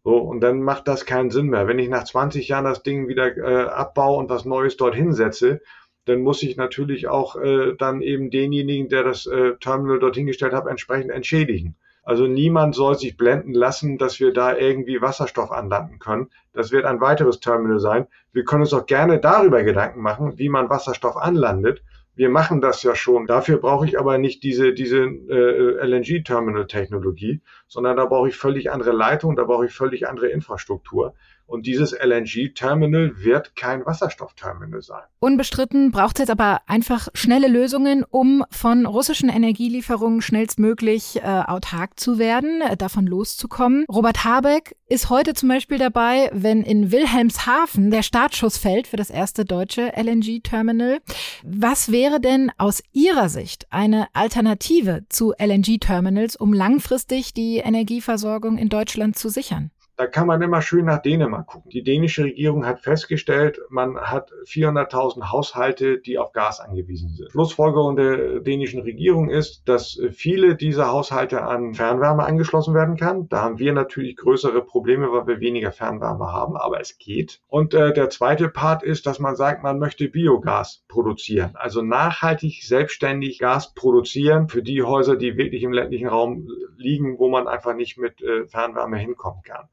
[0.04, 1.68] So, und dann macht das keinen Sinn mehr.
[1.68, 5.62] Wenn ich nach 20 Jahren das Ding wieder äh, abbaue und was Neues dorthin setze,
[6.06, 10.54] dann muss ich natürlich auch äh, dann eben denjenigen, der das äh, Terminal dorthin gestellt
[10.54, 11.76] hat, entsprechend entschädigen.
[12.04, 16.30] Also niemand soll sich blenden lassen, dass wir da irgendwie Wasserstoff anlanden können.
[16.52, 18.08] Das wird ein weiteres Terminal sein.
[18.34, 21.84] Wir können uns auch gerne darüber Gedanken machen, wie man Wasserstoff anlandet.
[22.16, 23.28] Wir machen das ja schon.
[23.28, 28.92] Dafür brauche ich aber nicht diese, diese äh, LNG-Terminal-Technologie, sondern da brauche ich völlig andere
[28.92, 31.14] Leitungen, da brauche ich völlig andere Infrastruktur.
[31.52, 35.04] Und dieses LNG-Terminal wird kein Wasserstoffterminal sein.
[35.20, 42.00] Unbestritten braucht es jetzt aber einfach schnelle Lösungen, um von russischen Energielieferungen schnellstmöglich äh, autark
[42.00, 43.84] zu werden, äh, davon loszukommen.
[43.92, 49.10] Robert Habeck ist heute zum Beispiel dabei, wenn in Wilhelmshaven der Startschuss fällt für das
[49.10, 51.00] erste deutsche LNG-Terminal.
[51.44, 58.70] Was wäre denn aus Ihrer Sicht eine Alternative zu LNG-Terminals, um langfristig die Energieversorgung in
[58.70, 59.70] Deutschland zu sichern?
[60.02, 61.70] Da kann man immer schön nach Dänemark gucken.
[61.70, 67.30] Die dänische Regierung hat festgestellt, man hat 400.000 Haushalte, die auf Gas angewiesen sind.
[67.30, 73.30] Schlussfolgerung der dänischen Regierung ist, dass viele dieser Haushalte an Fernwärme angeschlossen werden kann.
[73.30, 77.40] Da haben wir natürlich größere Probleme, weil wir weniger Fernwärme haben, aber es geht.
[77.46, 82.64] Und äh, der zweite Part ist, dass man sagt, man möchte Biogas produzieren, also nachhaltig
[82.64, 87.76] selbstständig Gas produzieren für die Häuser, die wirklich im ländlichen Raum liegen, wo man einfach
[87.76, 89.70] nicht mit äh, Fernwärme hinkommen kann.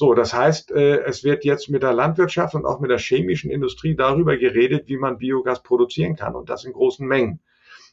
[0.00, 3.50] So, das heißt, äh, es wird jetzt mit der Landwirtschaft und auch mit der chemischen
[3.50, 7.40] Industrie darüber geredet, wie man Biogas produzieren kann und das in großen Mengen.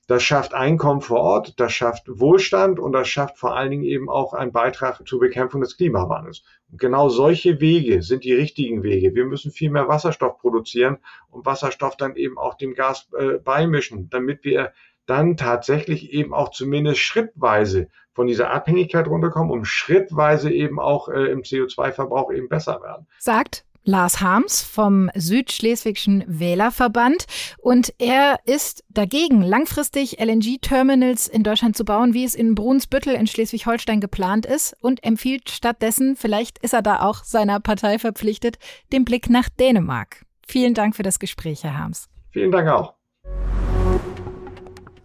[0.08, 4.10] Das schafft Einkommen vor Ort, das schafft Wohlstand und das schafft vor allen Dingen eben
[4.10, 6.44] auch einen Beitrag zur Bekämpfung des Klimawandels.
[6.72, 9.14] Und genau solche Wege sind die richtigen Wege.
[9.14, 14.10] Wir müssen viel mehr Wasserstoff produzieren und Wasserstoff dann eben auch dem Gas äh, beimischen,
[14.10, 14.72] damit wir
[15.08, 21.32] dann tatsächlich eben auch zumindest schrittweise von dieser Abhängigkeit runterkommen, um schrittweise eben auch äh,
[21.32, 23.08] im CO2-Verbrauch eben besser werden.
[23.20, 27.26] Sagt Lars Harms vom Südschleswigschen Wählerverband.
[27.58, 33.28] Und er ist dagegen, langfristig LNG-Terminals in Deutschland zu bauen, wie es in Brunsbüttel in
[33.28, 38.58] Schleswig-Holstein geplant ist und empfiehlt stattdessen, vielleicht ist er da auch seiner Partei verpflichtet,
[38.92, 40.26] den Blick nach Dänemark.
[40.46, 42.10] Vielen Dank für das Gespräch, Herr Harms.
[42.32, 42.94] Vielen Dank auch.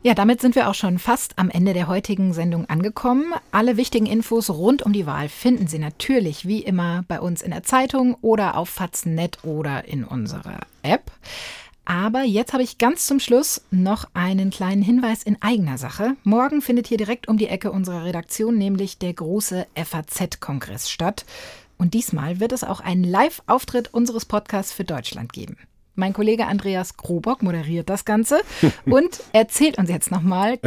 [0.04, 3.34] Ja, damit sind wir auch schon fast am Ende der heutigen Sendung angekommen.
[3.52, 7.52] Alle wichtigen Infos rund um die Wahl finden Sie natürlich wie immer bei uns in
[7.52, 11.12] der Zeitung oder auf Faz.net oder in unserer App.
[11.84, 16.16] Aber jetzt habe ich ganz zum Schluss noch einen kleinen Hinweis in eigener Sache.
[16.24, 21.24] Morgen findet hier direkt um die Ecke unserer Redaktion nämlich der große FAZ-Kongress statt.
[21.78, 25.56] Und diesmal wird es auch einen Live-Auftritt unseres Podcasts für Deutschland geben.
[25.94, 28.40] Mein Kollege Andreas Krobock moderiert das Ganze
[28.86, 30.58] und erzählt uns jetzt nochmal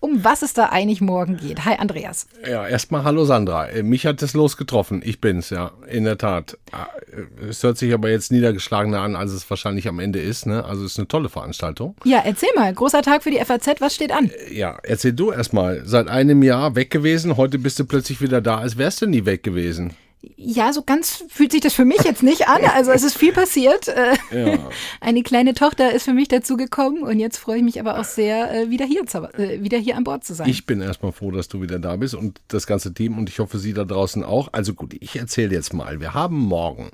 [0.00, 1.64] um was es da eigentlich morgen geht.
[1.66, 2.26] Hi Andreas.
[2.48, 3.66] Ja, erstmal hallo Sandra.
[3.66, 5.02] Äh, mich hat es losgetroffen.
[5.04, 6.58] Ich bin's, ja, in der Tat.
[6.72, 10.46] Äh, es hört sich aber jetzt niedergeschlagener an, als es wahrscheinlich am Ende ist.
[10.46, 10.64] Ne?
[10.64, 11.94] Also es ist eine tolle Veranstaltung.
[12.04, 12.72] Ja, erzähl mal.
[12.72, 13.80] Großer Tag für die FAZ.
[13.80, 14.30] Was steht an?
[14.30, 15.82] Äh, ja, erzähl du erstmal.
[15.84, 17.36] Seit einem Jahr weg gewesen.
[17.36, 19.92] Heute bist du plötzlich wieder da, als wärst du nie weg gewesen.
[20.22, 22.62] Ja, so ganz fühlt sich das für mich jetzt nicht an.
[22.74, 23.88] Also es ist viel passiert.
[23.88, 24.58] Äh, ja.
[25.00, 28.52] Eine kleine Tochter ist für mich dazugekommen und jetzt freue ich mich aber auch sehr,
[28.52, 29.02] äh, wieder hier,
[29.38, 30.48] äh, wieder hier an Bord zu sein.
[30.48, 33.38] Ich bin erstmal froh, dass du wieder da bist und das ganze Team und ich
[33.38, 34.48] hoffe, Sie da draußen auch.
[34.52, 36.00] Also gut, ich erzähle jetzt mal.
[36.00, 36.90] Wir haben morgen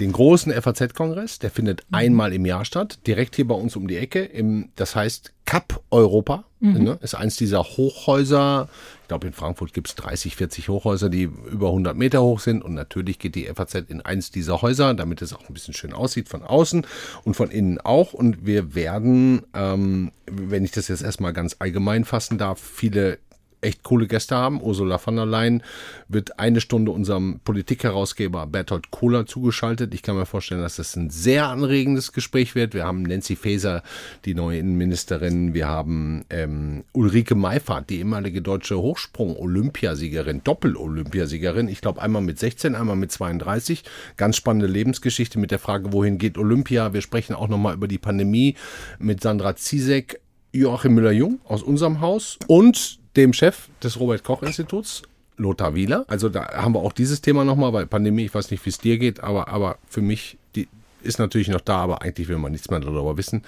[0.00, 1.96] den großen FAZ-Kongress, der findet mhm.
[1.96, 4.24] einmal im Jahr statt, direkt hier bei uns um die Ecke.
[4.24, 6.44] Im, das heißt Cup Europa.
[6.64, 6.82] Mhm.
[6.82, 8.70] Ne, ist eins dieser Hochhäuser.
[9.02, 12.64] Ich glaube, in Frankfurt gibt es 30, 40 Hochhäuser, die über 100 Meter hoch sind.
[12.64, 15.92] Und natürlich geht die FAZ in eins dieser Häuser, damit es auch ein bisschen schön
[15.92, 16.86] aussieht von außen
[17.24, 18.14] und von innen auch.
[18.14, 23.18] Und wir werden, ähm, wenn ich das jetzt erstmal ganz allgemein fassen darf, viele
[23.64, 24.60] echt coole Gäste haben.
[24.62, 25.62] Ursula von der Leyen
[26.08, 29.94] wird eine Stunde unserem Politikherausgeber Bertolt Kohler zugeschaltet.
[29.94, 32.74] Ich kann mir vorstellen, dass das ein sehr anregendes Gespräch wird.
[32.74, 33.82] Wir haben Nancy Faeser,
[34.24, 35.54] die neue Innenministerin.
[35.54, 41.68] Wir haben ähm, Ulrike Meifert, die ehemalige deutsche Hochsprung-Olympiasiegerin, Doppel-Olympiasiegerin.
[41.68, 43.84] Ich glaube, einmal mit 16, einmal mit 32.
[44.16, 46.92] Ganz spannende Lebensgeschichte mit der Frage, wohin geht Olympia.
[46.92, 48.56] Wir sprechen auch nochmal über die Pandemie
[48.98, 50.20] mit Sandra Ziesek.
[50.54, 55.02] Joachim Müller-Jung aus unserem Haus und dem Chef des Robert-Koch-Instituts,
[55.36, 56.04] Lothar Wieler.
[56.08, 58.78] Also da haben wir auch dieses Thema nochmal, weil Pandemie, ich weiß nicht, wie es
[58.78, 60.68] dir geht, aber, aber für mich, die
[61.02, 63.42] ist natürlich noch da, aber eigentlich will man nichts mehr darüber wissen.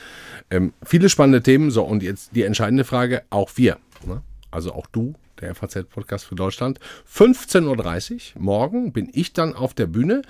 [0.51, 1.71] Ähm, viele spannende Themen.
[1.71, 4.23] So, und jetzt die entscheidende Frage, auch wir, ne?
[4.51, 6.81] also auch du, der FAZ-Podcast für Deutschland.
[7.13, 10.23] 15.30 Uhr morgen bin ich dann auf der Bühne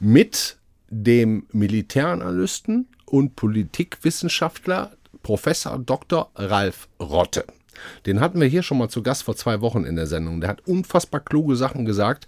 [0.00, 0.56] mit
[0.88, 6.30] dem Militäranalysten und Politikwissenschaftler Professor Dr.
[6.36, 7.44] Ralf Rotte.
[8.06, 10.40] Den hatten wir hier schon mal zu Gast vor zwei Wochen in der Sendung.
[10.40, 12.26] Der hat unfassbar kluge Sachen gesagt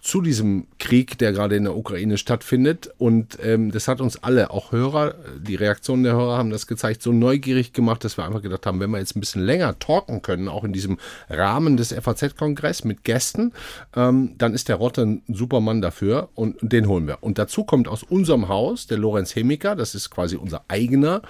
[0.00, 2.90] zu diesem Krieg, der gerade in der Ukraine stattfindet.
[2.96, 7.02] Und ähm, das hat uns alle, auch Hörer, die Reaktionen der Hörer haben das gezeigt,
[7.02, 10.22] so neugierig gemacht, dass wir einfach gedacht haben, wenn wir jetzt ein bisschen länger talken
[10.22, 13.52] können, auch in diesem Rahmen des FAZ-Kongress mit Gästen,
[13.94, 17.18] ähm, dann ist der Rotte ein super Mann dafür und den holen wir.
[17.20, 21.20] Und dazu kommt aus unserem Haus der Lorenz Hemiker, das ist quasi unser eigener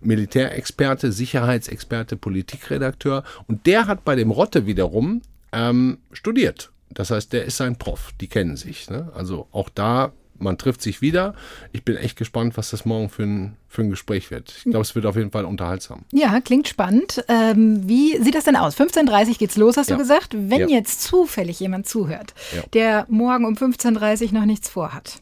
[0.00, 3.22] Militärexperte, Sicherheitsexperte, Politikredakteur.
[3.46, 6.70] Und der hat bei dem Rotte wiederum ähm, studiert.
[6.96, 8.12] Das heißt, der ist sein Prof.
[8.20, 8.88] Die kennen sich.
[8.88, 9.12] Ne?
[9.14, 11.34] Also auch da, man trifft sich wieder.
[11.72, 14.54] Ich bin echt gespannt, was das morgen für ein, für ein Gespräch wird.
[14.56, 16.04] Ich glaube, es wird auf jeden Fall unterhaltsam.
[16.10, 17.22] Ja, klingt spannend.
[17.28, 18.78] Ähm, wie sieht das denn aus?
[18.78, 19.96] 15.30 Uhr geht's los, hast ja.
[19.96, 20.34] du gesagt.
[20.34, 20.68] Wenn ja.
[20.68, 22.62] jetzt zufällig jemand zuhört, ja.
[22.72, 25.20] der morgen um 15.30 Uhr noch nichts vorhat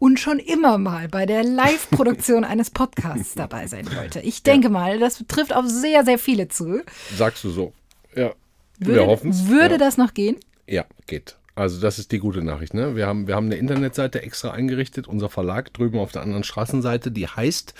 [0.00, 4.20] und schon immer mal bei der Live-Produktion eines Podcasts dabei sein wollte.
[4.20, 4.72] Ich denke ja.
[4.72, 6.82] mal, das trifft auf sehr, sehr viele zu.
[7.16, 7.72] Sagst du so.
[8.16, 8.32] Ja.
[8.78, 9.48] Würde, Wir hoffen's.
[9.48, 9.78] Würde ja.
[9.78, 10.36] das noch gehen?
[10.68, 11.36] Ja, geht.
[11.58, 12.72] Also das ist die gute Nachricht.
[12.72, 12.94] Ne?
[12.94, 17.10] Wir, haben, wir haben eine Internetseite extra eingerichtet, unser Verlag drüben auf der anderen Straßenseite,
[17.10, 17.74] die heißt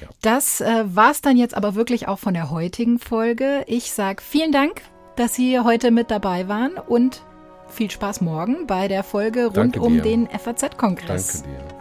[0.00, 0.06] Ja.
[0.22, 3.64] Das äh, war es dann jetzt aber wirklich auch von der heutigen Folge.
[3.66, 4.82] Ich sage vielen Dank,
[5.16, 7.22] dass Sie heute mit dabei waren und
[7.68, 10.02] viel Spaß morgen bei der Folge rund Danke um dir.
[10.02, 11.42] den FAZ-Kongress.
[11.42, 11.78] Danke dir.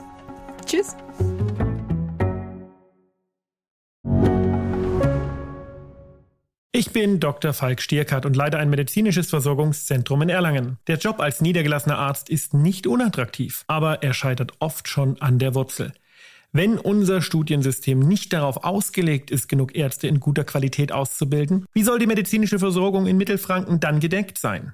[0.66, 0.96] Tschüss.
[6.74, 7.54] Ich bin Dr.
[7.54, 10.78] Falk Stierkart und leite ein medizinisches Versorgungszentrum in Erlangen.
[10.86, 15.56] Der Job als niedergelassener Arzt ist nicht unattraktiv, aber er scheitert oft schon an der
[15.56, 15.92] Wurzel.
[16.52, 21.98] Wenn unser Studiensystem nicht darauf ausgelegt ist, genug Ärzte in guter Qualität auszubilden, wie soll
[21.98, 24.74] die medizinische Versorgung in Mittelfranken dann gedeckt sein?